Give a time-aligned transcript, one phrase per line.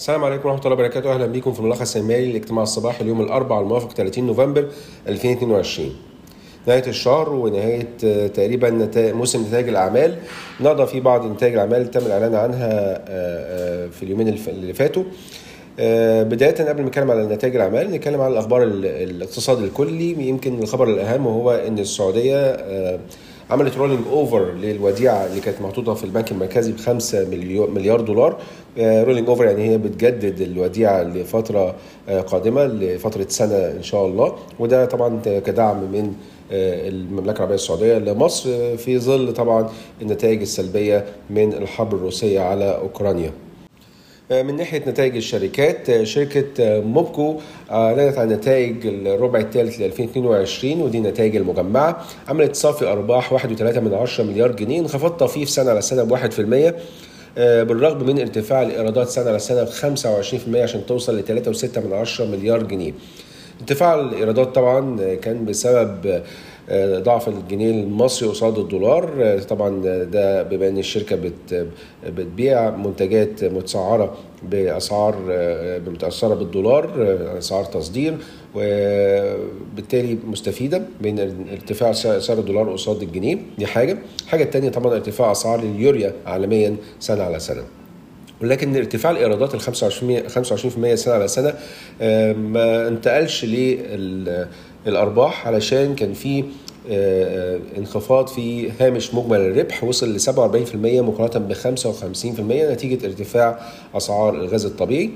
[0.00, 1.14] السلام عليكم ورحمة الله وبركاته.
[1.14, 4.66] أهلا بكم في الملخص المالي لاجتماع الصباح اليوم الأربعاء الموافق 30 نوفمبر
[5.08, 5.90] 2022
[6.66, 10.16] نهاية الشهر ونهاية آه، تقريبا موسم نتائج الأعمال.
[10.60, 15.02] النهارده في بعض نتائج الأعمال تم الإعلان عنها آه، آه، في اليومين اللي فاتوا.
[16.24, 20.28] بداية قبل ما نتكلم على نتائج الأعمال نتكلم على الأخبار ال- الاقتصاد الكلي.
[20.28, 22.56] يمكن الخبر الأهم وهو إن السعودية
[23.50, 27.28] عملت rolling over للوديعة اللي كانت محطوطة في البنك المركزي ب 5
[27.74, 28.36] مليار دولار.
[28.78, 31.74] rolling over يعني هي بتجدد الوديعة لفترة
[32.08, 34.34] آه، قادمة لفترة سنة إن شاء الله.
[34.58, 36.12] وده طبعا كدعم من
[36.52, 39.70] آه، المملكة العربية السعودية لمصر آه، في ظل طبعا
[40.02, 43.32] النتائج السلبية من الحرب الروسية على أوكرانيا.
[44.30, 46.44] من ناحية نتائج الشركات شركة
[46.80, 47.36] موبكو
[47.70, 52.04] اعلنت عن نتائج الربع الثالث ل 2022 ودي النتائج المجمعة.
[52.28, 56.74] عملت صافي أرباح 1.3 من 10 مليار جنيه انخفاض طفيف سنة على سنة ب 1%
[57.38, 61.92] آه، بالرغم من ارتفاع الإيرادات سنة على سنة ب 25% عشان توصل ل 3.6 من
[61.92, 62.92] 10 مليار جنيه.
[63.60, 66.22] ارتفاع الإيرادات طبعا كان بسبب آه،
[66.72, 69.10] ضعف الجنيه المصري قصاد الدولار.
[69.20, 71.66] آه، طبعا ده بما إن الشركة بت
[72.06, 78.16] بتبيع منتجات متسعرة بأسعار آه، متأثرة بالدولار آه، أسعار تصدير
[78.54, 83.38] وبالتالي مستفيدة من ارتفاع سعر الدولار قصاد الجنيه.
[83.58, 83.98] دي حاجة.
[84.24, 87.62] الحاجة الثانية طبعا ارتفاع أسعار اليوريا عالميا سنة على سنة.
[88.42, 89.66] ولكن ارتفاع الإيرادات ال 25%
[90.28, 91.54] 25% سنة على سنة
[92.00, 93.44] آه، ما انتقلش
[94.86, 96.44] للأرباح علشان كان في
[96.90, 103.58] آه، انخفاض في هامش مجمل الربح وصل ل 47% مقارنة ب 55% نتيجة ارتفاع
[103.94, 105.10] أسعار الغاز الطبيعي.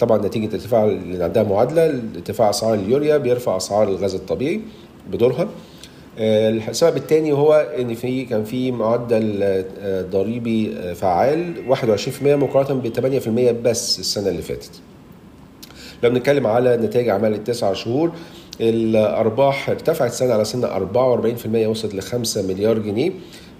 [0.00, 4.60] طبعا نتيجة ارتفاع اللي عندها معادلة ارتفاع أسعار اليوريا بيرفع أسعار الغاز الطبيعي
[5.10, 5.42] بدورها.
[5.42, 5.48] آه،
[6.18, 12.88] السبب الثاني هو إن في كان في معدل آه، ضريبي آه، فعال 21% مقارنة ب
[12.88, 14.70] 8% بس السنة اللي فاتت.
[16.02, 18.12] لو بنتكلم على نتائج اعمال التسع شهور
[18.60, 23.10] الأرباح ارتفعت سنة على سنة 44% وصلت ل 5 مليار جنيه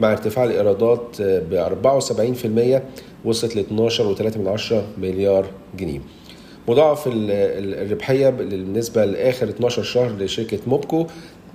[0.00, 2.82] مع ارتفاع الإيرادات ب 74%
[3.24, 5.46] وصلت ل 12.3 مليار
[5.78, 6.00] جنيه.
[6.68, 11.06] مضاعف ال- ال- الربحية بالنسبة لآخر 12 شهر لشركة موبكو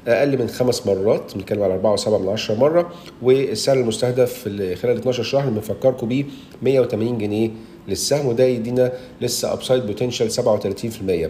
[0.10, 4.44] أقل من خمس مرات بنتكلم على 4.7 من 10 مرة والسعر المستهدف
[4.82, 6.26] خلال 12 شهر بنفكركم بيه
[6.62, 7.50] 180 جنيه
[7.88, 11.30] للسهم وده يدينا لسه upside potential 37%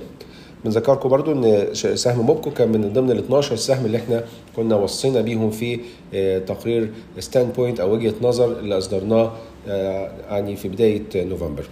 [0.65, 4.23] بنذكركم برضو إن سهم موبكو كان من ضمن ال 12 سهم اللي إحنا
[4.55, 5.79] كنا وصينا بيهم في
[6.13, 9.31] آه، تقرير Standpoint أو وجهة نظر اللي أصدرناه
[9.67, 11.63] آه، يعني في بداية نوفمبر.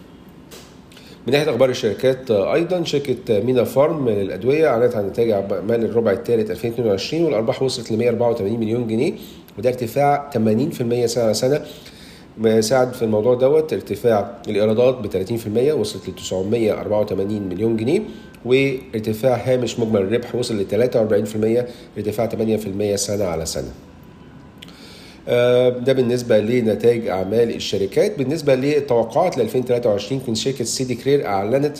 [1.27, 6.51] من ناحية أخبار الشركات أيضا شركة مينا فارم للأدوية أعلنت عن نتائج اعمال الربع الثالث
[6.51, 9.13] 2022 والأرباح وصلت ل 184 مليون جنيه
[9.57, 10.37] وده ارتفاع 80%
[11.05, 11.61] سنة على سنة
[12.59, 15.25] ساعد في الموضوع دوت ارتفاع الإيرادات ب
[15.71, 18.01] 30% وصلت ل 984 مليون جنيه
[18.45, 20.65] وارتفاع هامش مجمل الربح وصل ل
[21.97, 23.71] 43% ارتفاع 8% سنة على سنة.
[25.27, 28.17] آه، ده بالنسبة لنتائج أعمال الشركات.
[28.17, 31.77] بالنسبة للتوقعات ل 2023 كان شركة سيدي كرير أعلنت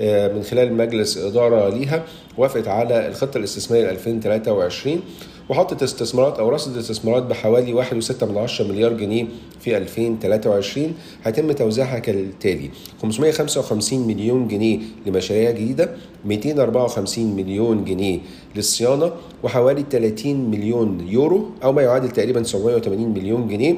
[0.00, 2.04] آه، من خلال مجلس إدارة ليها
[2.38, 5.00] وافقت على الخطة الاستثمارية ل 2023
[5.50, 9.26] وحطت استثمارات أو رصد استثمارات بحوالي 1.6 من 10 مليار جنيه
[9.60, 10.94] في 2023
[11.24, 12.70] هيتم توزيعها كالتالي
[13.02, 15.90] 555 مليون جنيه لمشاريع جديدة
[16.24, 18.18] 254 مليون جنيه
[18.56, 19.12] للصيانة
[19.42, 23.76] وحوالي 30 مليون يورو أو ما يعادل تقريبا 780 مليون جنيه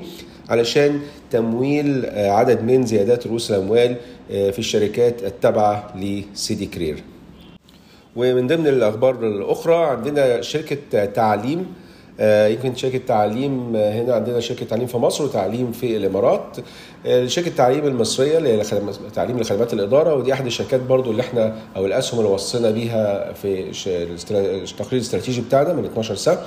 [0.49, 1.01] علشان
[1.31, 3.97] تمويل آه، عدد من زيادات رؤوس الأموال
[4.31, 7.03] آه، في الشركات التابعة لسيدي كرير.
[8.17, 11.67] ومن ضمن الأخبار الأخرى عندنا شركة تعليم
[12.21, 16.57] آه، يمكن شركة تعليم آه، هنا عندنا شركة تعليم في مصر وتعليم في الإمارات.
[17.07, 18.63] آه، شركة التعليم المصرية اللي هي
[19.15, 23.71] تعليم لخدمات الإدارة ودي أحد الشركات برضو اللي إحنا أو الأسهم اللي وصينا بيها في
[24.31, 26.35] التقرير الاستراتيجي بتاعنا من 12 سنة.
[26.35, 26.47] آه،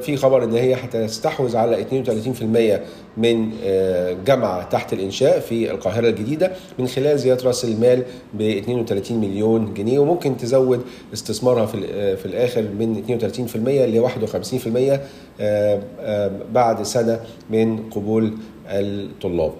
[0.00, 2.80] في خبر إن هي هتستحوذ على 32%
[3.16, 8.02] من آه، جامعة تحت الإنشاء في القاهرة الجديدة من خلال زياده رأس المال
[8.34, 10.80] ب 32 مليون جنيه وممكن تزود
[11.12, 13.56] استثمارها في ال- في الآخر من 32%
[13.86, 15.00] ل 51%
[15.40, 18.32] آه، آه، بعد سنة من قبول
[18.68, 19.52] الطلاب.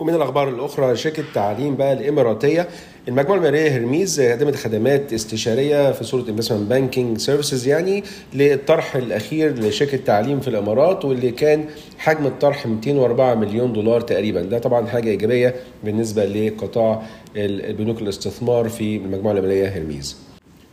[0.00, 2.68] ومن الأخبار الأخرى شركة تعليم بقى الإماراتية
[3.08, 8.04] المجموعة الماليه هيرميس قدمت خدمات استشارية في صورة investment banking services يعني
[8.34, 11.64] للطرح الأخير لشركة تعليم في الإمارات واللي كان
[11.98, 14.42] حجم الطرح 204 مليون دولار تقريبا.
[14.42, 15.54] ده طبعا حاجة إيجابية
[15.84, 17.02] بالنسبة لقطاع
[17.36, 20.16] البنوك الاستثمار في المجموعة الماليه هيرميس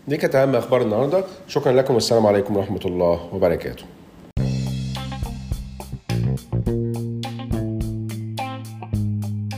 [0.07, 1.24] دي كانت أهم أخبار النهارده.
[1.47, 3.83] شكرا لكم والسلام عليكم ورحمة الله وبركاته.